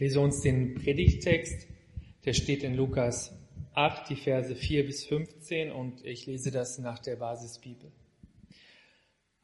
[0.00, 1.68] lese uns den Predigtext,
[2.24, 3.38] der steht in Lukas
[3.74, 7.92] 8, die Verse 4 bis 15 und ich lese das nach der Basisbibel.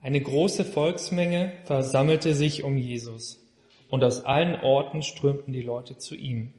[0.01, 3.39] Eine große Volksmenge versammelte sich um Jesus
[3.91, 6.55] und aus allen Orten strömten die Leute zu ihm.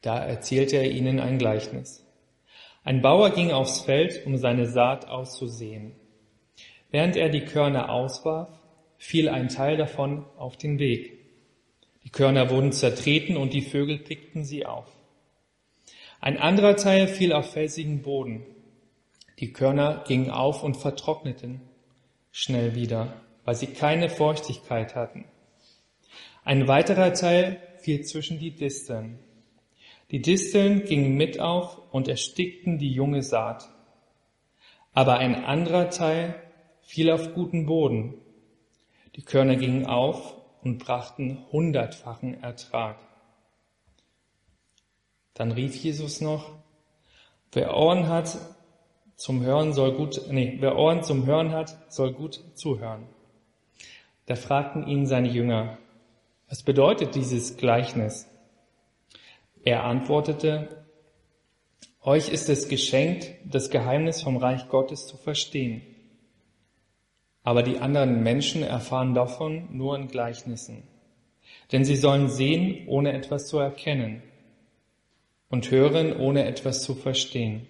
[0.00, 2.06] Da erzählte er ihnen ein Gleichnis.
[2.84, 5.96] Ein Bauer ging aufs Feld, um seine Saat auszusehen.
[6.92, 8.50] Während er die Körner auswarf,
[8.98, 11.23] fiel ein Teil davon auf den Weg.
[12.04, 14.86] Die Körner wurden zertreten und die Vögel pickten sie auf.
[16.20, 18.44] Ein anderer Teil fiel auf felsigen Boden.
[19.40, 21.60] Die Körner gingen auf und vertrockneten
[22.34, 25.24] schnell wieder, weil sie keine Feuchtigkeit hatten.
[26.44, 29.20] Ein weiterer Teil fiel zwischen die Disteln.
[30.10, 33.68] Die Disteln gingen mit auf und erstickten die junge Saat.
[34.92, 36.34] Aber ein anderer Teil
[36.82, 38.14] fiel auf guten Boden.
[39.14, 42.96] Die Körner gingen auf und brachten hundertfachen Ertrag.
[45.34, 46.50] Dann rief Jesus noch,
[47.52, 48.38] wer Ohren hat
[49.16, 53.06] zum Hören soll gut, nee, wer Ohren zum Hören hat, soll gut zuhören.
[54.26, 55.78] Da fragten ihn seine Jünger,
[56.48, 58.28] was bedeutet dieses Gleichnis?
[59.64, 60.84] Er antwortete,
[62.00, 65.82] euch ist es geschenkt, das Geheimnis vom Reich Gottes zu verstehen.
[67.44, 70.82] Aber die anderen Menschen erfahren davon nur in Gleichnissen.
[71.70, 74.22] Denn sie sollen sehen, ohne etwas zu erkennen
[75.50, 77.68] und hören, ohne etwas zu verstehen.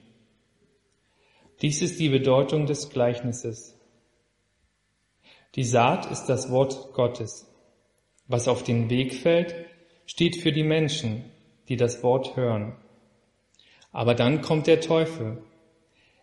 [1.60, 3.78] Dies ist die Bedeutung des Gleichnisses.
[5.54, 7.46] Die Saat ist das Wort Gottes.
[8.26, 9.54] Was auf den Weg fällt,
[10.06, 11.24] steht für die Menschen,
[11.68, 12.76] die das Wort hören.
[13.92, 15.42] Aber dann kommt der Teufel.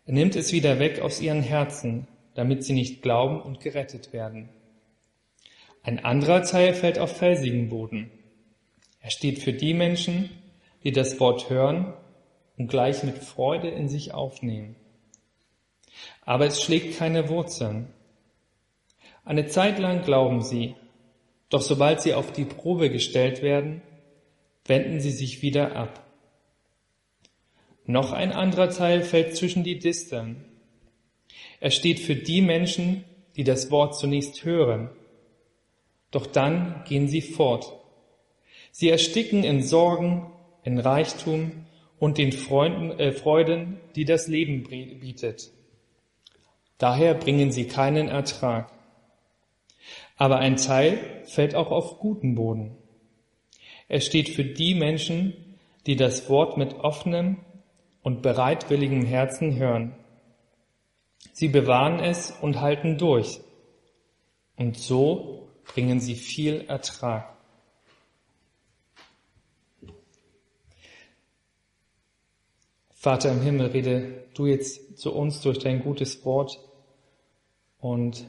[0.05, 4.49] Er nimmt es wieder weg aus ihren Herzen, damit sie nicht glauben und gerettet werden.
[5.83, 8.11] Ein anderer Teil fällt auf felsigen Boden.
[8.99, 10.29] Er steht für die Menschen,
[10.83, 11.93] die das Wort hören
[12.57, 14.75] und gleich mit Freude in sich aufnehmen.
[16.23, 17.87] Aber es schlägt keine Wurzeln.
[19.25, 20.75] Eine Zeit lang glauben sie,
[21.49, 23.81] doch sobald sie auf die Probe gestellt werden,
[24.65, 26.05] wenden sie sich wieder ab.
[27.85, 30.45] Noch ein anderer Teil fällt zwischen die Disteln.
[31.61, 33.05] Er steht für die Menschen,
[33.37, 34.89] die das Wort zunächst hören.
[36.09, 37.71] Doch dann gehen sie fort.
[38.71, 40.25] Sie ersticken in Sorgen,
[40.63, 41.51] in Reichtum
[41.99, 45.51] und den Freunden, äh, Freuden, die das Leben bietet.
[46.79, 48.71] Daher bringen sie keinen Ertrag.
[50.17, 52.75] Aber ein Teil fällt auch auf guten Boden.
[53.87, 57.37] Er steht für die Menschen, die das Wort mit offenem
[58.01, 59.93] und bereitwilligem Herzen hören.
[61.33, 63.41] Sie bewahren es und halten durch.
[64.55, 67.35] Und so bringen sie viel Ertrag.
[72.91, 76.59] Vater im Himmel, rede du jetzt zu uns durch dein gutes Wort
[77.79, 78.27] und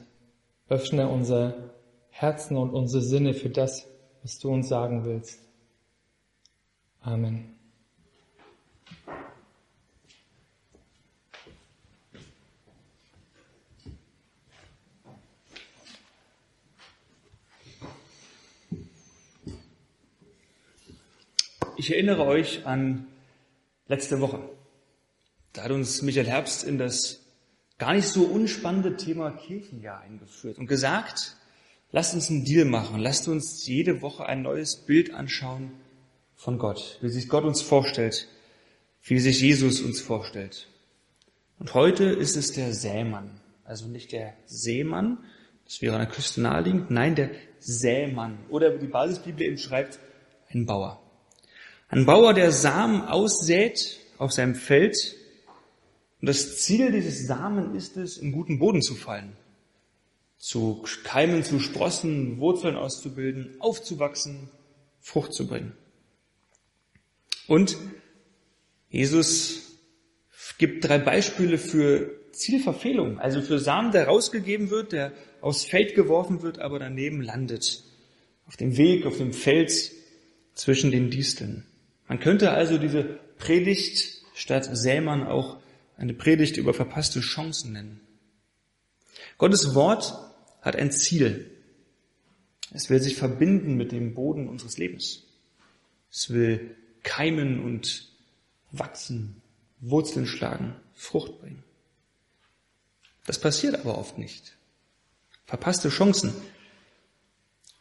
[0.67, 1.75] öffne unser
[2.09, 3.87] Herzen und unsere Sinne für das,
[4.23, 5.39] was du uns sagen willst.
[7.01, 7.52] Amen.
[21.83, 23.07] Ich erinnere euch an
[23.89, 24.39] letzte Woche.
[25.51, 27.25] Da hat uns Michael Herbst in das
[27.77, 31.35] gar nicht so unspannende Thema Kirchenjahr eingeführt und gesagt,
[31.91, 35.73] lasst uns einen Deal machen, lasst uns jede Woche ein neues Bild anschauen
[36.35, 38.29] von Gott, wie sich Gott uns vorstellt,
[39.03, 40.69] wie sich Jesus uns vorstellt.
[41.59, 45.17] Und heute ist es der Sämann, also nicht der Seemann,
[45.65, 48.37] das wäre an der Küste naheliegend, nein, der Sämann.
[48.47, 49.99] Oder wie die Basisbibel eben schreibt,
[50.49, 51.02] ein Bauer.
[51.93, 55.15] Ein Bauer, der Samen aussät auf seinem Feld
[56.21, 59.33] und das Ziel dieses Samen ist es, in guten Boden zu fallen,
[60.39, 64.49] zu keimen, zu sprossen, Wurzeln auszubilden, aufzuwachsen,
[65.01, 65.73] Frucht zu bringen.
[67.45, 67.77] Und
[68.89, 69.77] Jesus
[70.57, 76.41] gibt drei Beispiele für Zielverfehlung, also für Samen, der rausgegeben wird, der aufs Feld geworfen
[76.41, 77.83] wird, aber daneben landet.
[78.47, 79.91] Auf dem Weg, auf dem Feld
[80.55, 81.67] zwischen den Disteln.
[82.07, 83.03] Man könnte also diese
[83.37, 85.57] Predigt statt Sämann auch
[85.97, 88.01] eine Predigt über verpasste Chancen nennen.
[89.37, 90.13] Gottes Wort
[90.61, 91.51] hat ein Ziel.
[92.71, 95.23] Es will sich verbinden mit dem Boden unseres Lebens.
[96.11, 98.09] Es will keimen und
[98.71, 99.41] wachsen,
[99.79, 101.63] Wurzeln schlagen, Frucht bringen.
[103.25, 104.57] Das passiert aber oft nicht.
[105.45, 106.33] Verpasste Chancen.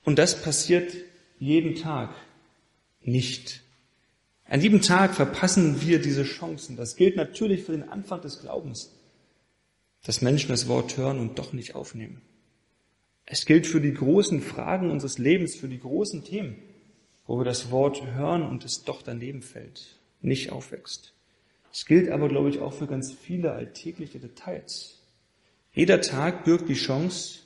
[0.04, 0.94] Und das passiert
[1.38, 2.14] jeden Tag
[3.00, 3.61] nicht.
[4.52, 6.76] An jedem Tag verpassen wir diese Chancen.
[6.76, 8.92] Das gilt natürlich für den Anfang des Glaubens,
[10.04, 12.20] dass Menschen das Wort hören und doch nicht aufnehmen.
[13.24, 16.56] Es gilt für die großen Fragen unseres Lebens, für die großen Themen,
[17.26, 21.14] wo wir das Wort hören und es doch daneben fällt, nicht aufwächst.
[21.72, 25.00] Es gilt aber, glaube ich, auch für ganz viele alltägliche Details.
[25.72, 27.38] Jeder Tag birgt die Chance,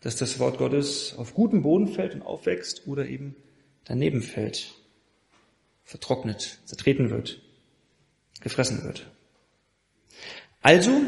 [0.00, 3.36] dass das Wort Gottes auf guten Boden fällt und aufwächst oder eben
[3.84, 4.72] daneben fällt,
[5.86, 7.40] vertrocknet, zertreten wird,
[8.40, 9.06] gefressen wird.
[10.60, 11.00] Also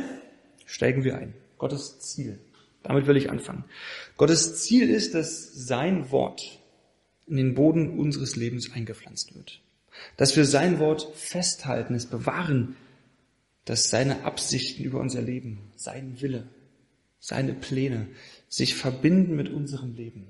[0.64, 1.34] steigen wir ein.
[1.58, 2.38] Gottes Ziel.
[2.84, 3.64] Damit will ich anfangen.
[4.16, 6.60] Gottes Ziel ist, dass sein Wort
[7.26, 9.60] in den Boden unseres Lebens eingepflanzt wird.
[10.16, 12.76] Dass wir sein Wort festhalten, es bewahren,
[13.64, 16.46] dass seine Absichten über unser Leben, sein Wille,
[17.18, 18.06] seine Pläne
[18.48, 20.28] sich verbinden mit unserem Leben.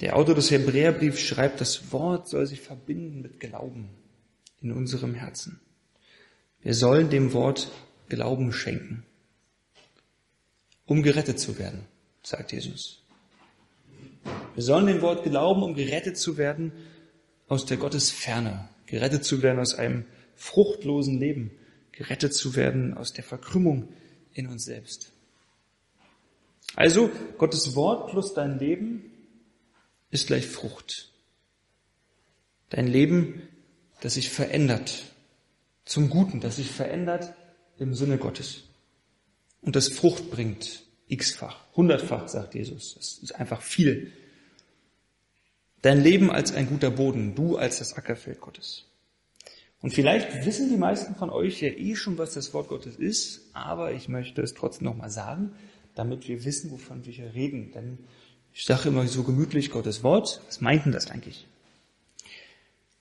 [0.00, 3.88] Der Autor des Hebräerbriefs schreibt, das Wort soll sich verbinden mit Glauben
[4.60, 5.60] in unserem Herzen.
[6.60, 7.70] Wir sollen dem Wort
[8.08, 9.04] Glauben schenken,
[10.84, 11.86] um gerettet zu werden,
[12.22, 13.02] sagt Jesus.
[14.54, 16.72] Wir sollen dem Wort glauben, um gerettet zu werden
[17.48, 20.04] aus der Gottesferne, gerettet zu werden aus einem
[20.34, 21.50] fruchtlosen Leben,
[21.92, 23.88] gerettet zu werden aus der Verkrümmung
[24.34, 25.12] in uns selbst.
[26.74, 29.10] Also Gottes Wort plus dein Leben
[30.10, 31.12] ist gleich Frucht.
[32.70, 33.42] Dein Leben,
[34.00, 35.04] das sich verändert
[35.84, 37.32] zum Guten, das sich verändert
[37.78, 38.64] im Sinne Gottes.
[39.62, 42.94] Und das Frucht bringt x-fach, hundertfach, sagt Jesus.
[42.94, 44.12] Das ist einfach viel.
[45.82, 48.84] Dein Leben als ein guter Boden, du als das Ackerfeld Gottes.
[49.80, 53.42] Und vielleicht wissen die meisten von euch ja eh schon, was das Wort Gottes ist,
[53.52, 55.52] aber ich möchte es trotzdem nochmal sagen,
[55.94, 57.70] damit wir wissen, wovon wir hier reden.
[57.72, 57.98] Denn
[58.56, 60.40] ich sage immer so gemütlich Gottes Wort.
[60.46, 61.46] Was meint denn das eigentlich?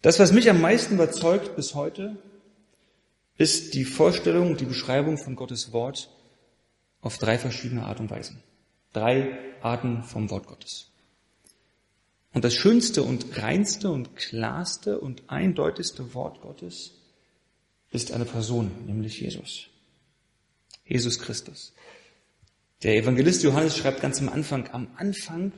[0.01, 2.17] Das, was mich am meisten überzeugt bis heute,
[3.37, 6.09] ist die Vorstellung, die Beschreibung von Gottes Wort
[6.99, 8.43] auf drei verschiedene Art und Weisen.
[8.91, 10.91] Drei Arten vom Wort Gottes.
[12.33, 16.91] Und das schönste und reinste und klarste und eindeutigste Wort Gottes
[17.91, 19.67] ist eine Person, nämlich Jesus.
[20.83, 21.71] Jesus Christus.
[22.85, 25.53] Der Evangelist Johannes schreibt ganz am Anfang, am Anfang,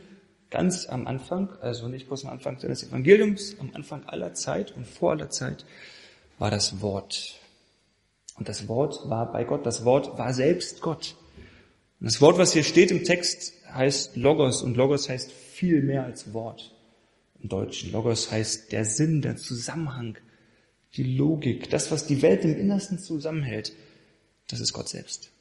[0.50, 4.88] ganz am Anfang, also nicht bloß am Anfang seines Evangeliums, am Anfang aller Zeit und
[4.88, 5.66] vor aller Zeit
[6.40, 7.42] war das Wort.
[8.36, 11.18] Und das Wort war bei Gott, das Wort war selbst Gott.
[12.00, 16.06] Und das Wort, was hier steht im Text, heißt Logos und Logos heißt viel mehr
[16.06, 16.74] als Wort
[17.44, 17.92] im Deutschen.
[17.92, 20.18] Logos heißt der Sinn, der Zusammenhang,
[20.94, 23.74] die Logik, das, was die Welt im Innersten zusammenhält,
[24.48, 25.34] das ist Gott selbst.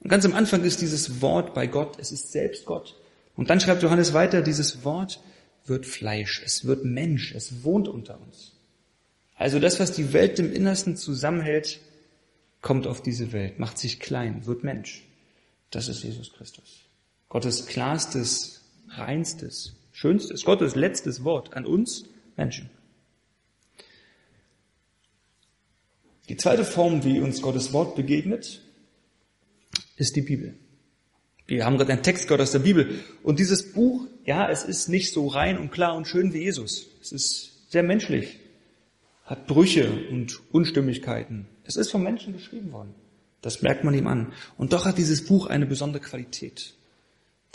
[0.00, 2.96] Und ganz am Anfang ist dieses Wort bei Gott, es ist selbst Gott.
[3.36, 5.20] Und dann schreibt Johannes weiter, dieses Wort
[5.64, 8.52] wird Fleisch, es wird Mensch, es wohnt unter uns.
[9.36, 11.80] Also das, was die Welt im Innersten zusammenhält,
[12.60, 15.04] kommt auf diese Welt, macht sich klein, wird Mensch.
[15.70, 16.80] Das ist Jesus Christus.
[17.28, 22.04] Gottes klarstes, reinstes, schönstes, Gottes letztes Wort an uns
[22.36, 22.70] Menschen.
[26.28, 28.62] Die zweite Form, wie uns Gottes Wort begegnet,
[29.98, 30.54] ist die Bibel.
[31.46, 33.00] Wir haben gerade einen Text gehört aus der Bibel.
[33.22, 36.86] Und dieses Buch, ja, es ist nicht so rein und klar und schön wie Jesus.
[37.00, 38.38] Es ist sehr menschlich,
[39.24, 41.46] hat Brüche und Unstimmigkeiten.
[41.64, 42.94] Es ist vom Menschen geschrieben worden.
[43.40, 44.32] Das merkt man ihm an.
[44.56, 46.74] Und doch hat dieses Buch eine besondere Qualität.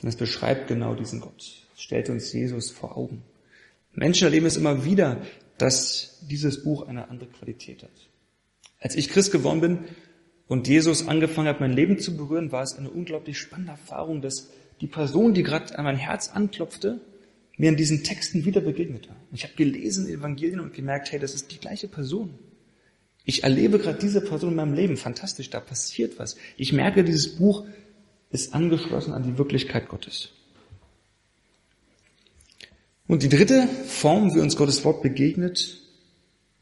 [0.02, 1.66] Denn es beschreibt genau diesen Gott.
[1.76, 3.24] Es stellt uns Jesus vor Augen.
[3.94, 5.22] Menschen erleben es immer wieder,
[5.58, 7.92] dass dieses Buch eine andere Qualität hat.
[8.80, 9.80] Als ich Christ geworden bin,
[10.54, 14.52] und Jesus angefangen hat, mein Leben zu berühren, war es eine unglaublich spannende Erfahrung, dass
[14.82, 17.02] die Person, die gerade an mein Herz anklopfte,
[17.58, 19.10] mir in diesen Texten wieder begegnete.
[19.32, 22.38] Ich habe gelesen Evangelien und gemerkt, hey, das ist die gleiche Person.
[23.26, 24.96] Ich erlebe gerade diese Person in meinem Leben.
[24.96, 26.36] Fantastisch, da passiert was.
[26.56, 27.66] Ich merke, dieses Buch
[28.30, 30.34] ist angeschlossen an die Wirklichkeit Gottes.
[33.08, 35.82] Und die dritte Form, wie uns Gottes Wort begegnet,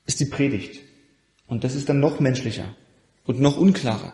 [0.06, 0.80] ist die Predigt.
[1.46, 2.74] Und das ist dann noch menschlicher
[3.26, 4.14] und noch unklarer.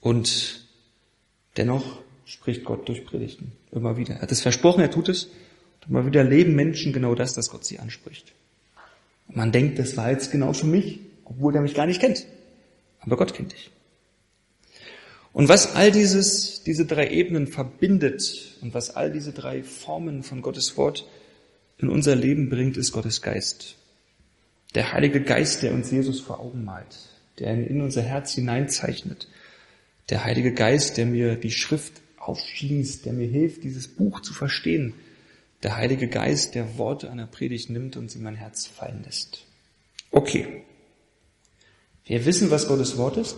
[0.00, 0.66] Und
[1.56, 4.14] dennoch spricht Gott durch Predigten immer wieder.
[4.14, 5.24] Er hat es versprochen, er tut es.
[5.24, 8.32] Und immer wieder leben Menschen genau das, dass Gott sie anspricht.
[9.28, 12.26] Und man denkt, das war jetzt genau für mich, obwohl er mich gar nicht kennt.
[13.00, 13.70] Aber Gott kennt dich.
[15.32, 20.42] Und was all dieses, diese drei Ebenen verbindet und was all diese drei Formen von
[20.42, 21.06] Gottes Wort
[21.76, 23.76] in unser Leben bringt, ist Gottes Geist.
[24.74, 26.96] Der Heilige Geist, der uns Jesus vor Augen malt
[27.38, 29.28] der in unser Herz hineinzeichnet.
[30.10, 34.94] Der Heilige Geist, der mir die Schrift aufschließt, der mir hilft, dieses Buch zu verstehen,
[35.62, 39.44] der Heilige Geist, der Worte einer Predigt nimmt und sie in mein Herz fallen lässt.
[40.10, 40.62] Okay.
[42.04, 43.36] Wir wissen, was Gottes Wort ist.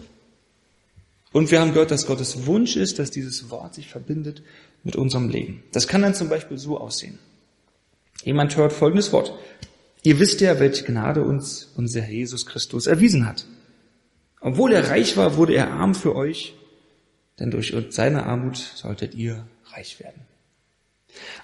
[1.33, 4.42] Und wir haben gehört, dass Gottes Wunsch ist, dass dieses Wort sich verbindet
[4.83, 5.62] mit unserem Leben.
[5.73, 7.19] Das kann dann zum Beispiel so aussehen.
[8.25, 9.33] Jemand hört folgendes Wort.
[10.02, 13.47] Ihr wisst ja, welche Gnade uns unser Jesus Christus erwiesen hat.
[14.41, 16.55] Obwohl er reich war, wurde er arm für euch,
[17.39, 20.23] denn durch seine Armut solltet ihr reich werden.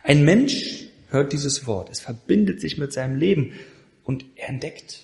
[0.03, 3.53] Ein Mensch hört dieses Wort, es verbindet sich mit seinem Leben
[4.05, 5.03] und er entdeckt,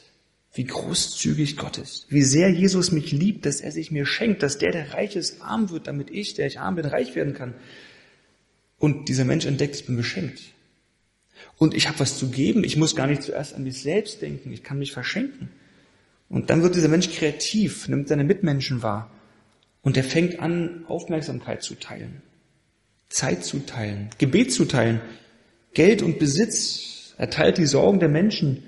[0.55, 4.59] wie großzügig Gott ist, wie sehr Jesus mich liebt, dass er sich mir schenkt, dass
[4.59, 7.55] der, der reich ist, arm wird, damit ich, der ich arm bin, reich werden kann.
[8.79, 10.43] Und dieser Mensch entdeckt, ich bin beschenkt.
[11.57, 14.53] Und ich habe was zu geben, ich muss gar nicht zuerst an mich selbst denken,
[14.53, 15.49] ich kann mich verschenken.
[16.33, 19.11] Und dann wird dieser Mensch kreativ, nimmt seine Mitmenschen wahr
[19.83, 22.23] und er fängt an, Aufmerksamkeit zu teilen,
[23.11, 25.03] Zeit zu teilen, Gebet zu teilen,
[25.75, 27.15] Geld und Besitz.
[27.19, 28.63] Er teilt die Sorgen der Menschen,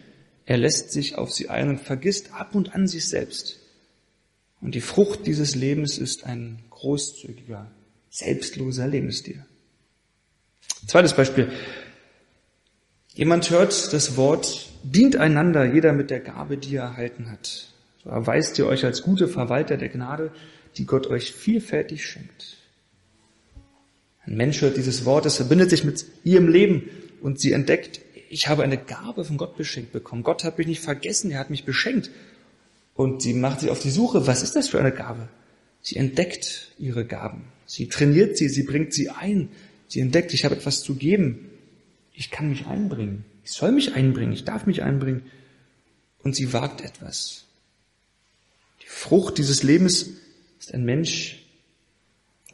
[0.45, 3.61] er lässt sich auf sie ein und vergisst ab und an sich selbst.
[4.61, 7.71] Und die Frucht dieses Lebens ist ein großzügiger,
[8.11, 9.43] selbstloser Lebensstil.
[10.87, 11.51] Zweites Beispiel.
[13.15, 17.69] Jemand hört das Wort, dient einander, jeder mit der Gabe, die er erhalten hat.
[18.03, 20.31] So erweist ihr euch als gute Verwalter der Gnade,
[20.77, 22.59] die Gott euch vielfältig schenkt.
[24.27, 26.89] Ein Mensch hört dieses Wort, es verbindet sich mit ihrem Leben
[27.23, 30.23] und sie entdeckt, ich habe eine Gabe von Gott beschenkt bekommen.
[30.23, 32.11] Gott hat mich nicht vergessen, er hat mich beschenkt.
[32.95, 35.29] Und sie macht sich auf die Suche, was ist das für eine Gabe?
[35.81, 37.45] Sie entdeckt ihre Gaben.
[37.67, 39.51] Sie trainiert sie, sie bringt sie ein.
[39.89, 41.51] Sie entdeckt, ich habe etwas zu geben.
[42.13, 43.25] Ich kann mich einbringen.
[43.45, 44.33] Ich soll mich einbringen.
[44.33, 45.27] Ich darf mich einbringen.
[46.19, 47.45] Und sie wagt etwas.
[48.83, 50.09] Die Frucht dieses Lebens
[50.59, 51.45] ist ein Mensch,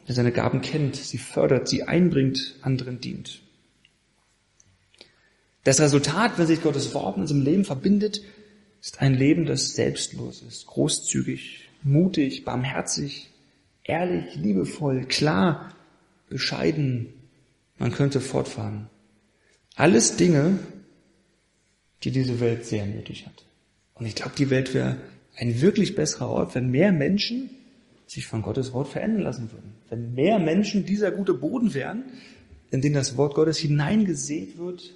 [0.07, 3.41] der seine Gaben kennt, sie fördert, sie einbringt, anderen dient.
[5.63, 8.21] Das Resultat, wenn sich Gottes Wort in unserem Leben verbindet,
[8.81, 13.29] ist ein Leben, das selbstlos ist, großzügig, mutig, barmherzig,
[13.83, 15.73] ehrlich, liebevoll, klar,
[16.29, 17.13] bescheiden.
[17.77, 18.89] Man könnte fortfahren.
[19.75, 20.59] Alles Dinge,
[22.03, 23.45] die diese Welt sehr nötig hat.
[23.93, 24.97] Und ich glaube, die Welt wäre
[25.35, 27.49] ein wirklich besserer Ort, wenn mehr Menschen
[28.07, 29.73] sich von Gottes Wort verändern lassen würden.
[29.89, 32.03] Wenn mehr Menschen dieser gute Boden wären,
[32.71, 34.93] in den das Wort Gottes hineingesät wird,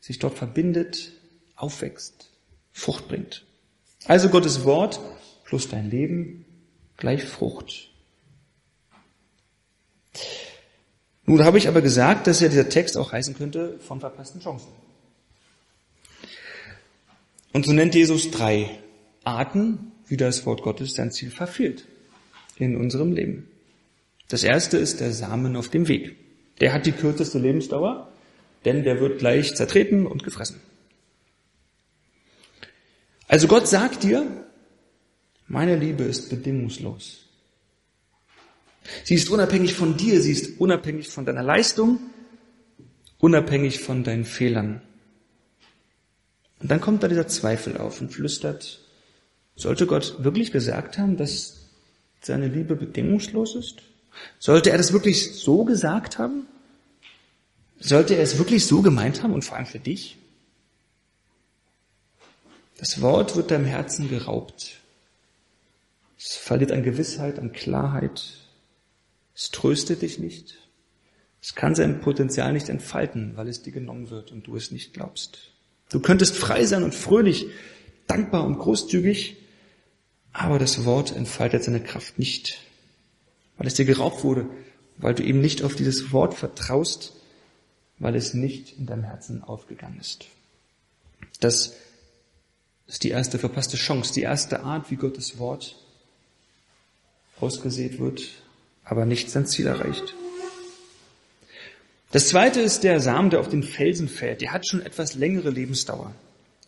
[0.00, 1.12] sich dort verbindet,
[1.56, 2.30] aufwächst,
[2.72, 3.44] Frucht bringt.
[4.06, 5.00] Also Gottes Wort
[5.44, 6.44] plus dein Leben
[6.96, 7.90] gleich Frucht.
[11.24, 14.68] Nun habe ich aber gesagt, dass ja dieser Text auch heißen könnte von verpassten Chancen.
[17.52, 18.70] Und so nennt Jesus drei
[19.24, 21.86] Arten, wie das Wort Gottes sein Ziel verfehlt
[22.56, 23.48] in unserem Leben.
[24.28, 26.16] Das erste ist der Samen auf dem Weg.
[26.60, 28.12] Der hat die kürzeste Lebensdauer,
[28.64, 30.60] denn der wird gleich zertreten und gefressen.
[33.28, 34.26] Also Gott sagt dir,
[35.46, 37.26] meine Liebe ist bedingungslos.
[39.04, 41.98] Sie ist unabhängig von dir, sie ist unabhängig von deiner Leistung,
[43.18, 44.82] unabhängig von deinen Fehlern.
[46.62, 48.80] Und dann kommt da dieser Zweifel auf und flüstert,
[49.56, 51.56] sollte Gott wirklich gesagt haben, dass
[52.20, 53.82] seine Liebe bedingungslos ist?
[54.38, 56.46] Sollte er das wirklich so gesagt haben?
[57.80, 60.18] Sollte er es wirklich so gemeint haben und vor allem für dich?
[62.78, 64.80] Das Wort wird deinem Herzen geraubt.
[66.16, 68.22] Es verliert an Gewissheit, an Klarheit.
[69.34, 70.58] Es tröstet dich nicht.
[71.40, 74.94] Es kann sein Potenzial nicht entfalten, weil es dir genommen wird und du es nicht
[74.94, 75.51] glaubst.
[75.92, 77.46] Du könntest frei sein und fröhlich,
[78.06, 79.36] dankbar und großzügig,
[80.32, 82.58] aber das Wort entfaltet seine Kraft nicht,
[83.58, 84.46] weil es dir geraubt wurde,
[84.96, 87.12] weil du eben nicht auf dieses Wort vertraust,
[87.98, 90.24] weil es nicht in deinem Herzen aufgegangen ist.
[91.40, 91.74] Das
[92.86, 95.76] ist die erste verpasste Chance, die erste Art, wie Gottes Wort
[97.38, 98.22] ausgesät wird,
[98.84, 100.14] aber nicht sein Ziel erreicht.
[102.12, 104.42] Das zweite ist der Samen, der auf den Felsen fällt.
[104.42, 106.14] Der hat schon etwas längere Lebensdauer.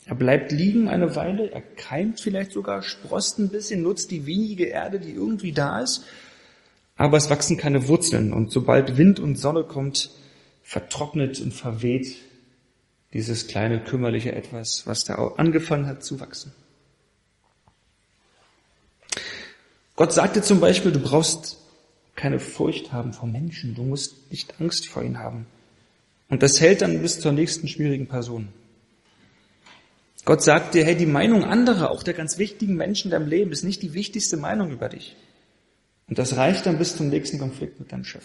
[0.07, 4.65] Er bleibt liegen eine Weile, er keimt vielleicht sogar, sprost ein bisschen, nutzt die wenige
[4.65, 6.05] Erde, die irgendwie da ist,
[6.97, 10.11] aber es wachsen keine Wurzeln und sobald Wind und Sonne kommt,
[10.63, 12.17] vertrocknet und verweht
[13.15, 16.53] dieses kleine kümmerliche Etwas, was da angefangen hat zu wachsen.
[19.97, 21.64] Gott sagte zum Beispiel, du brauchst
[22.15, 25.47] keine Furcht haben vor Menschen, du musst nicht Angst vor ihnen haben.
[26.29, 28.49] Und das hält dann bis zur nächsten schwierigen Person.
[30.25, 33.53] Gott sagt dir, hey, die Meinung anderer, auch der ganz wichtigen Menschen in deinem Leben,
[33.53, 35.17] ist nicht die wichtigste Meinung über dich.
[36.09, 38.25] Und das reicht dann bis zum nächsten Konflikt mit deinem Chef.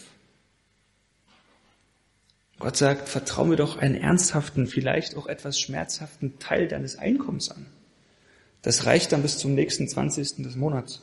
[2.60, 7.65] Gott sagt, vertrau mir doch einen ernsthaften, vielleicht auch etwas schmerzhaften Teil deines Einkommens an.
[8.62, 10.43] Das reicht dann bis zum nächsten 20.
[10.43, 11.01] des Monats.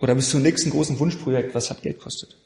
[0.00, 2.36] Oder bis zum nächsten großen Wunschprojekt, was hat Geld kostet.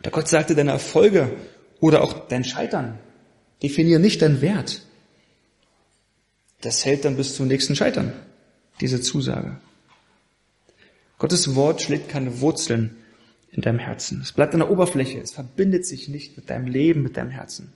[0.00, 1.36] Oder Gott sagte, deine Erfolge
[1.80, 2.98] oder auch dein Scheitern
[3.62, 4.82] definieren nicht deinen Wert.
[6.60, 8.12] Das hält dann bis zum nächsten Scheitern,
[8.80, 9.60] diese Zusage.
[11.18, 12.96] Gottes Wort schlägt keine Wurzeln
[13.50, 14.20] in deinem Herzen.
[14.22, 15.18] Es bleibt an der Oberfläche.
[15.18, 17.72] Es verbindet sich nicht mit deinem Leben, mit deinem Herzen.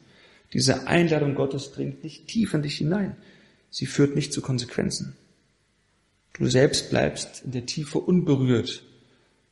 [0.53, 3.17] Diese Einladung Gottes dringt nicht tief in dich hinein.
[3.71, 5.17] Sie führt nicht zu Konsequenzen.
[6.33, 8.83] Du selbst bleibst in der Tiefe unberührt.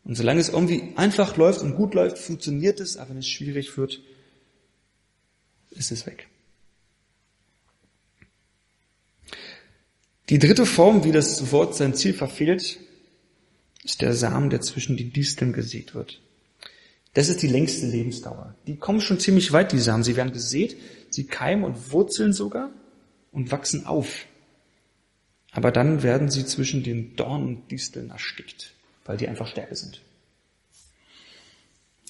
[0.04, 3.76] Und solange es irgendwie einfach läuft und gut läuft, funktioniert es, aber wenn es schwierig
[3.76, 4.00] wird,
[5.70, 6.28] ist es weg.
[10.30, 12.78] Die dritte Form, wie das Wort sein Ziel verfehlt,
[13.82, 16.20] ist der Samen, der zwischen die Disteln gesät wird.
[17.14, 18.54] Das ist die längste Lebensdauer.
[18.66, 20.04] Die kommen schon ziemlich weit, die Samen.
[20.04, 20.76] Sie werden gesät,
[21.10, 22.70] sie keimen und wurzeln sogar
[23.32, 24.26] und wachsen auf.
[25.52, 28.72] Aber dann werden sie zwischen den Dornen und Disteln erstickt,
[29.04, 30.00] weil die einfach stärker sind.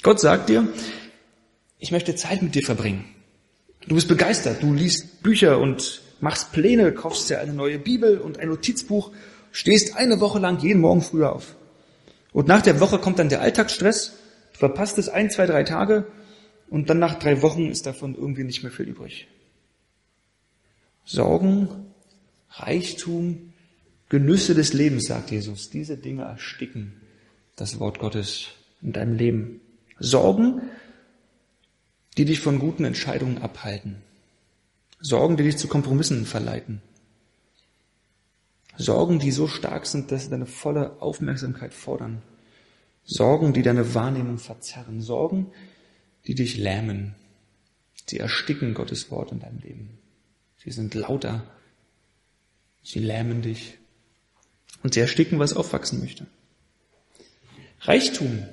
[0.03, 0.69] Gott sagt dir,
[1.79, 3.05] ich möchte Zeit mit dir verbringen.
[3.87, 8.39] Du bist begeistert, du liest Bücher und machst Pläne, kaufst dir eine neue Bibel und
[8.39, 9.11] ein Notizbuch,
[9.53, 11.57] stehst eine Woche lang jeden Morgen früher auf.
[12.33, 14.13] Und nach der Woche kommt dann der Alltagsstress,
[14.53, 16.07] du verpasst es ein, zwei, drei Tage
[16.69, 19.27] und dann nach drei Wochen ist davon irgendwie nicht mehr viel übrig.
[21.05, 21.90] Sorgen,
[22.51, 23.53] Reichtum,
[24.09, 27.01] Genüsse des Lebens, sagt Jesus, diese Dinge ersticken
[27.57, 28.49] das Wort Gottes
[28.83, 29.61] in deinem Leben.
[29.99, 30.63] Sorgen,
[32.17, 33.97] die dich von guten Entscheidungen abhalten.
[35.01, 36.83] Sorgen, die dich zu Kompromissen verleiten.
[38.77, 42.23] Sorgen, die so stark sind, dass sie deine volle Aufmerksamkeit fordern.
[43.05, 45.03] Sorgen, die deine Wahrnehmung verzerren.
[45.03, 45.53] Sorgen,
[46.27, 47.15] die dich lähmen.
[48.07, 49.99] Sie ersticken Gottes Wort in deinem Leben.
[50.57, 51.43] Sie sind lauter.
[52.83, 53.79] Sie lähmen dich.
[54.83, 56.27] Und sie ersticken, was aufwachsen möchte.
[57.81, 58.47] Reichtum.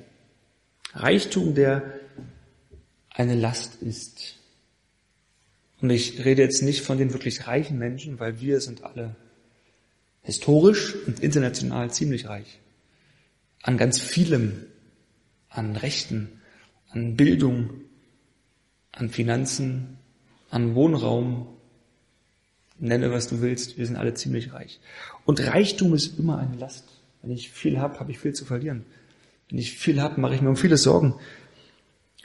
[0.94, 2.00] Reichtum, der
[3.10, 4.36] eine Last ist.
[5.80, 9.16] Und ich rede jetzt nicht von den wirklich reichen Menschen, weil wir sind alle
[10.22, 12.60] historisch und international ziemlich reich.
[13.62, 14.66] An ganz vielem,
[15.50, 16.42] an Rechten,
[16.90, 17.82] an Bildung,
[18.92, 19.98] an Finanzen,
[20.50, 21.57] an Wohnraum,
[22.80, 24.80] nenne was du willst, wir sind alle ziemlich reich.
[25.26, 26.86] Und Reichtum ist immer eine Last.
[27.22, 28.86] Wenn ich viel habe, habe ich viel zu verlieren.
[29.50, 31.16] Wenn ich viel habe, mache ich mir um vieles Sorgen.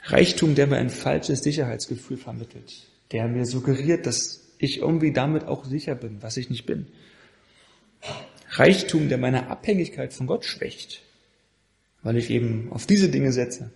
[0.03, 5.65] Reichtum, der mir ein falsches Sicherheitsgefühl vermittelt, der mir suggeriert, dass ich irgendwie damit auch
[5.65, 6.87] sicher bin, was ich nicht bin.
[8.49, 11.01] Reichtum, der meine Abhängigkeit von Gott schwächt,
[12.01, 13.71] weil ich eben auf diese Dinge setze.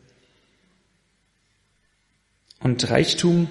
[2.59, 3.49] Und Reichtum,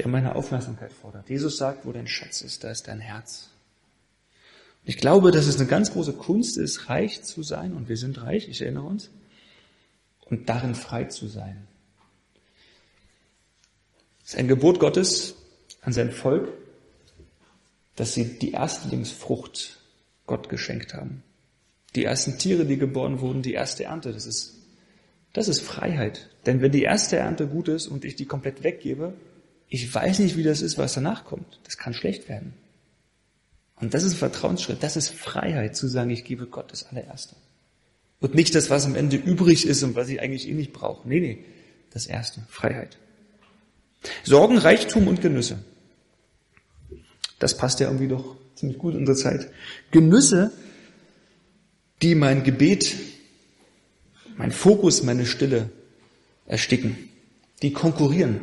[0.00, 1.28] der meine Aufmerksamkeit fordert.
[1.28, 3.50] Jesus sagt, wo dein Schatz ist, da ist dein Herz.
[4.82, 8.22] Ich glaube, dass es eine ganz große Kunst ist, reich zu sein, und wir sind
[8.22, 9.10] reich, ich erinnere uns,
[10.24, 11.66] und darin frei zu sein.
[14.24, 15.34] Es ist ein Gebot Gottes
[15.82, 16.48] an sein Volk,
[17.96, 19.80] dass sie die Erstlingsfrucht
[20.26, 21.22] Gott geschenkt haben.
[21.94, 24.54] Die ersten Tiere, die geboren wurden, die erste Ernte, das ist,
[25.34, 26.30] das ist Freiheit.
[26.46, 29.12] Denn wenn die erste Ernte gut ist und ich die komplett weggebe,
[29.70, 31.60] ich weiß nicht, wie das ist, was danach kommt.
[31.64, 32.52] Das kann schlecht werden.
[33.76, 37.36] Und das ist ein Vertrauensschritt, das ist Freiheit, zu sagen, ich gebe Gott das allererste.
[38.18, 41.08] Und nicht das, was am Ende übrig ist und was ich eigentlich eh nicht brauche.
[41.08, 41.44] Nee, nee,
[41.90, 42.98] das erste, Freiheit.
[44.24, 45.58] Sorgen, Reichtum und Genüsse.
[47.38, 49.50] Das passt ja irgendwie doch ziemlich gut in unserer Zeit.
[49.92, 50.52] Genüsse,
[52.02, 52.96] die mein Gebet,
[54.36, 55.70] mein Fokus, meine Stille
[56.46, 57.08] ersticken,
[57.62, 58.40] die konkurrieren.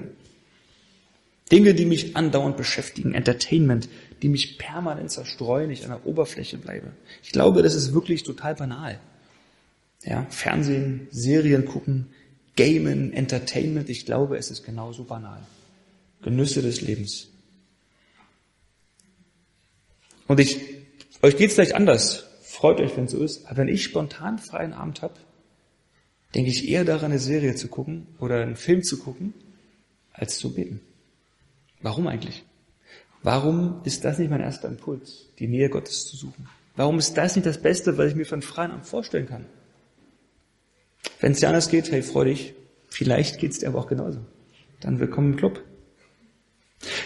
[1.51, 3.87] Dinge, die mich andauernd beschäftigen, Entertainment,
[4.21, 6.91] die mich permanent zerstreuen, ich an der Oberfläche bleibe.
[7.23, 8.99] Ich glaube, das ist wirklich total banal.
[10.03, 12.07] Ja, Fernsehen, Serien gucken,
[12.55, 15.41] Gamen, Entertainment, ich glaube, es ist genauso banal.
[16.21, 17.29] Genüsse des Lebens.
[20.27, 20.59] Und ich,
[21.21, 22.25] euch geht's vielleicht anders.
[22.41, 23.45] Freut euch, wenn es so ist.
[23.45, 25.13] Aber wenn ich spontan freien Abend habe,
[26.35, 29.33] denke ich eher daran, eine Serie zu gucken oder einen Film zu gucken,
[30.11, 30.81] als zu beten.
[31.81, 32.45] Warum eigentlich?
[33.23, 36.47] Warum ist das nicht mein erster Impuls, die Nähe Gottes zu suchen?
[36.75, 39.45] Warum ist das nicht das Beste, was ich mir von freien vorstellen kann?
[41.19, 42.53] Wenn es dir anders geht, hey, freu dich.
[42.89, 44.19] Vielleicht geht's dir aber auch genauso.
[44.79, 45.63] Dann willkommen im Club.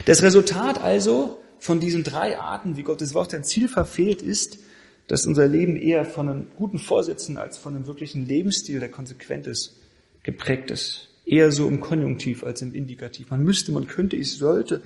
[0.05, 4.59] Das Resultat also von diesen drei Arten, wie Gottes Wort sein Ziel verfehlt, ist,
[5.07, 9.47] dass unser Leben eher von einem guten Vorsätzen als von einem wirklichen Lebensstil, der konsequent
[9.47, 9.79] ist,
[10.23, 11.10] geprägt ist.
[11.31, 13.29] Eher so im Konjunktiv als im Indikativ.
[13.31, 14.83] Man müsste, man könnte, ich sollte,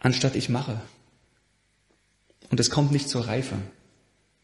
[0.00, 0.80] anstatt ich mache.
[2.50, 3.54] Und es kommt nicht zur Reife,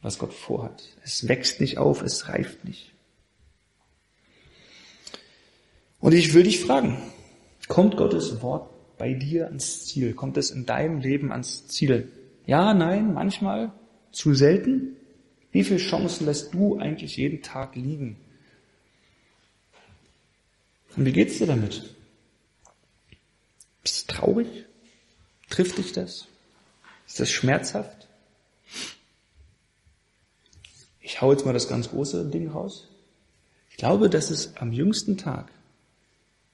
[0.02, 0.84] was Gott vorhat.
[1.02, 2.92] Es wächst nicht auf, es reift nicht.
[5.98, 6.96] Und ich will dich fragen,
[7.66, 10.14] kommt Gottes Wort bei dir ans Ziel?
[10.14, 12.08] Kommt es in deinem Leben ans Ziel?
[12.46, 13.72] Ja, nein, manchmal,
[14.12, 14.94] zu selten?
[15.50, 18.20] Wie viele Chancen lässt du eigentlich jeden Tag liegen?
[20.96, 21.94] Und wie geht's dir damit?
[23.82, 24.48] Bist du traurig?
[25.50, 26.26] Trifft dich das?
[27.06, 28.08] Ist das schmerzhaft?
[31.00, 32.88] Ich hau jetzt mal das ganz große Ding raus.
[33.70, 35.50] Ich glaube, dass es am jüngsten Tag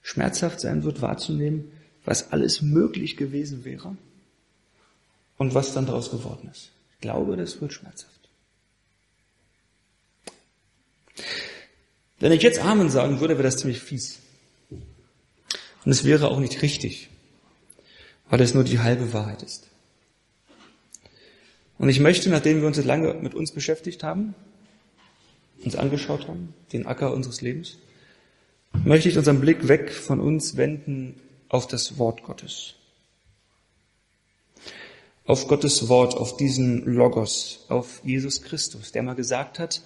[0.02, 1.70] schmerzhaft sein wird, wahrzunehmen,
[2.04, 3.96] was alles möglich gewesen wäre
[5.38, 6.70] und was dann daraus geworden ist.
[6.94, 8.12] Ich glaube, das wird schmerzhaft.
[12.18, 14.18] Wenn ich jetzt Amen sagen würde, wäre das ziemlich fies.
[15.84, 17.08] Und es wäre auch nicht richtig,
[18.30, 19.68] weil es nur die halbe Wahrheit ist.
[21.78, 24.34] Und ich möchte, nachdem wir uns jetzt lange mit uns beschäftigt haben,
[25.64, 27.78] uns angeschaut haben, den Acker unseres Lebens,
[28.84, 32.74] möchte ich unseren Blick weg von uns wenden auf das Wort Gottes.
[35.24, 39.82] Auf Gottes Wort, auf diesen Logos, auf Jesus Christus, der mal gesagt hat,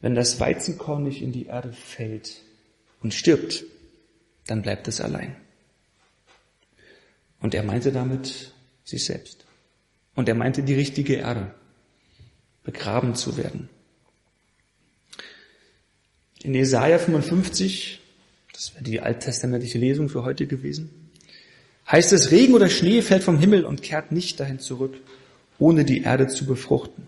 [0.00, 2.42] wenn das Weizenkorn nicht in die Erde fällt
[3.02, 3.64] und stirbt,
[4.48, 5.36] dann bleibt es allein.
[7.40, 8.52] Und er meinte damit
[8.84, 9.44] sich selbst.
[10.14, 11.54] Und er meinte die richtige Erde,
[12.64, 13.68] begraben zu werden.
[16.42, 18.00] In Jesaja 55,
[18.52, 20.90] das wäre die alttestamentliche Lesung für heute gewesen,
[21.90, 24.94] heißt es, Regen oder Schnee fällt vom Himmel und kehrt nicht dahin zurück,
[25.58, 27.06] ohne die Erde zu befruchten.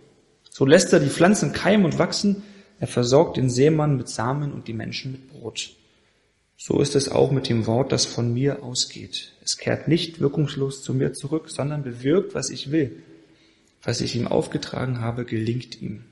[0.50, 2.42] So lässt er die Pflanzen keimen und wachsen,
[2.81, 5.74] er versorgt den Seemann mit Samen und die Menschen mit Brot.
[6.62, 9.33] So ist es auch mit dem Wort, das von mir ausgeht.
[9.42, 13.03] Es kehrt nicht wirkungslos zu mir zurück, sondern bewirkt, was ich will.
[13.83, 16.05] Was ich ihm aufgetragen habe, gelingt ihm.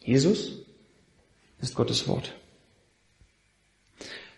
[0.00, 0.60] Jesus
[1.60, 2.36] ist Gottes Wort.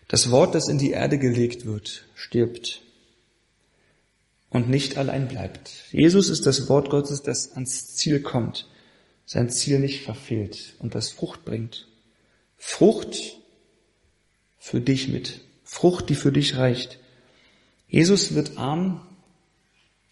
[0.09, 2.81] Das Wort, das in die Erde gelegt wird, stirbt
[4.49, 5.71] und nicht allein bleibt.
[5.93, 8.71] Jesus ist das Wort Gottes, das ans Ziel kommt,
[9.27, 11.89] sein Ziel nicht verfehlt und das Frucht bringt.
[12.57, 13.40] Frucht,
[14.61, 15.41] für dich mit.
[15.65, 17.01] Frucht, die für dich reicht.
[17.89, 19.01] Jesus wird arm,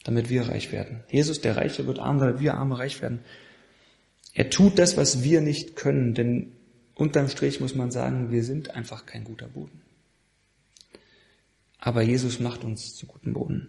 [0.03, 1.05] damit wir reich werden.
[1.11, 3.21] Jesus, der Reiche, wird arm, damit wir arme reich werden.
[4.33, 6.53] Er tut das, was wir nicht können, denn
[6.95, 9.83] unterm Strich muss man sagen, wir sind einfach kein guter Boden.
[11.79, 13.69] Aber Jesus macht uns zu guten Boden.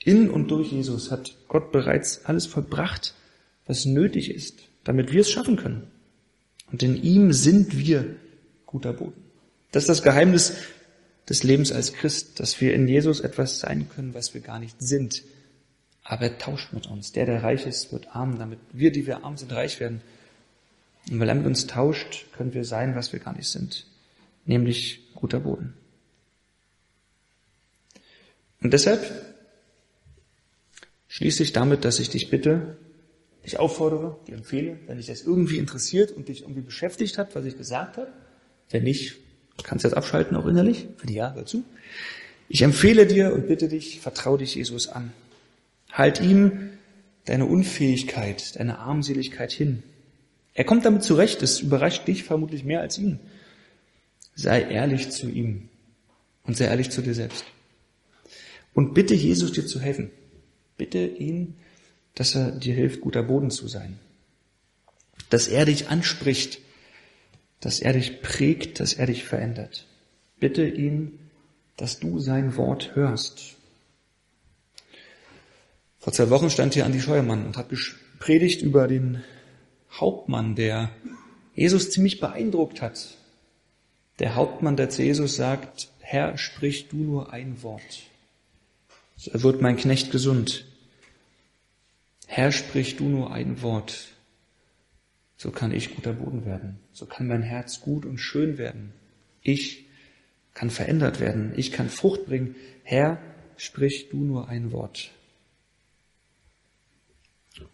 [0.00, 3.14] In und durch Jesus hat Gott bereits alles vollbracht,
[3.66, 5.88] was nötig ist, damit wir es schaffen können.
[6.72, 8.16] Und in ihm sind wir
[8.66, 9.21] guter Boden.
[9.72, 10.54] Das ist das Geheimnis
[11.28, 14.76] des Lebens als Christ, dass wir in Jesus etwas sein können, was wir gar nicht
[14.80, 15.22] sind.
[16.04, 17.12] Aber er tauscht mit uns.
[17.12, 20.02] Der, der reich ist, wird arm, damit wir, die wir arm sind, reich werden.
[21.10, 23.86] Und weil er mit uns tauscht, können wir sein, was wir gar nicht sind.
[24.44, 25.74] Nämlich guter Boden.
[28.60, 29.00] Und deshalb
[31.08, 32.76] schließe ich damit, dass ich dich bitte,
[33.44, 37.44] dich auffordere, dir empfehle, wenn dich das irgendwie interessiert und dich irgendwie beschäftigt hat, was
[37.44, 38.12] ich gesagt habe,
[38.70, 39.16] wenn nicht,
[39.62, 40.86] Kannst jetzt abschalten, auch innerlich?
[40.96, 41.64] Für die Ja, hör zu.
[42.48, 45.12] Ich empfehle dir und bitte dich, vertrau dich Jesus an.
[45.90, 46.70] Halt ihm
[47.24, 49.82] deine Unfähigkeit, deine Armseligkeit hin.
[50.54, 53.20] Er kommt damit zurecht, es überrascht dich vermutlich mehr als ihn.
[54.34, 55.68] Sei ehrlich zu ihm
[56.44, 57.44] und sei ehrlich zu dir selbst.
[58.74, 60.10] Und bitte Jesus dir zu helfen.
[60.76, 61.54] Bitte ihn,
[62.14, 63.98] dass er dir hilft, guter Boden zu sein.
[65.30, 66.60] Dass er dich anspricht
[67.62, 69.86] dass er dich prägt, dass er dich verändert.
[70.38, 71.18] Bitte ihn,
[71.76, 73.54] dass du sein Wort hörst.
[75.98, 77.68] Vor zwei Wochen stand hier Andi Scheuermann und hat
[78.18, 79.22] predigt über den
[79.92, 80.90] Hauptmann, der
[81.54, 83.16] Jesus ziemlich beeindruckt hat.
[84.18, 88.02] Der Hauptmann, der zu Jesus sagt, Herr, sprich du nur ein Wort.
[89.16, 90.66] So wird mein Knecht gesund.
[92.26, 94.11] Herr, sprich du nur ein Wort
[95.42, 96.78] so kann ich guter Boden werden.
[96.92, 98.92] So kann mein Herz gut und schön werden.
[99.42, 99.86] Ich
[100.54, 101.52] kann verändert werden.
[101.56, 102.54] Ich kann Frucht bringen.
[102.84, 103.18] Herr,
[103.56, 105.10] sprich du nur ein Wort.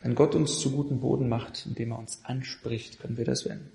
[0.00, 3.70] Wenn Gott uns zu guten Boden macht, indem er uns anspricht, können wir das werden.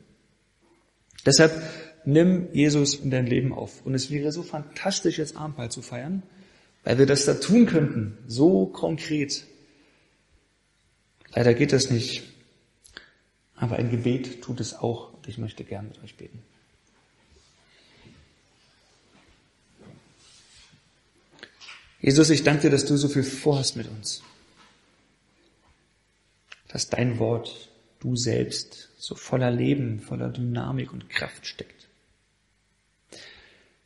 [1.28, 1.62] Deshalb
[2.04, 3.86] nimm Jesus in dein Leben auf.
[3.86, 6.24] Und es wäre so fantastisch, jetzt Abendmahl zu feiern,
[6.84, 8.18] weil wir das da tun könnten.
[8.26, 9.46] So konkret.
[11.36, 12.33] Leider geht das nicht.
[13.64, 16.44] Aber ein Gebet tut es auch und ich möchte gern mit euch beten.
[22.02, 24.22] Jesus, ich danke dir, dass du so viel vorhast mit uns.
[26.68, 27.70] Dass dein Wort,
[28.02, 31.88] du selbst, so voller Leben, voller Dynamik und Kraft steckt.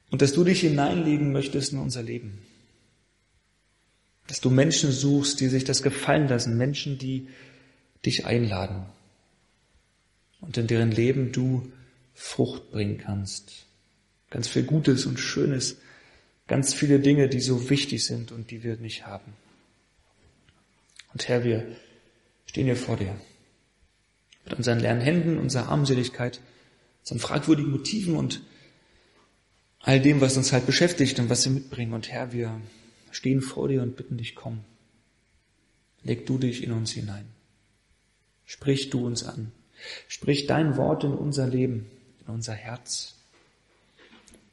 [0.09, 2.41] Und dass du dich hineinlegen möchtest in unser Leben.
[4.25, 7.27] Dass du Menschen suchst, die sich das gefallen lassen, Menschen, die
[8.03, 8.87] dich einladen
[10.41, 11.71] und in deren Leben du
[12.13, 13.65] Frucht bringen kannst.
[14.29, 15.77] Ganz viel Gutes und Schönes,
[16.47, 19.33] ganz viele Dinge, die so wichtig sind und die wir nicht haben.
[21.13, 21.65] Und Herr, wir
[22.45, 23.15] stehen hier vor dir.
[24.45, 26.39] Mit unseren leeren Händen, unserer Armseligkeit,
[27.01, 28.41] unseren fragwürdigen Motiven und
[29.79, 31.93] all dem, was uns halt beschäftigt und was wir mitbringen.
[31.93, 32.59] Und Herr, wir
[33.11, 34.63] stehen vor dir und bitten dich, komm.
[36.03, 37.25] Leg du dich in uns hinein.
[38.45, 39.51] Sprich du uns an.
[40.07, 41.89] Sprich dein Wort in unser Leben,
[42.25, 43.15] in unser Herz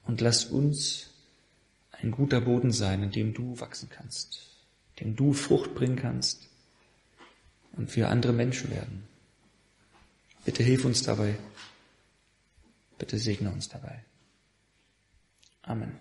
[0.06, 1.10] und lass uns
[1.92, 4.46] ein guter Boden sein, in dem du wachsen kannst,
[4.96, 6.48] in dem du Frucht bringen kannst
[7.72, 9.08] und wir andere Menschen werden.
[10.44, 11.36] Bitte hilf uns dabei.
[12.98, 14.04] Bitte segne uns dabei.
[15.62, 15.98] Amen.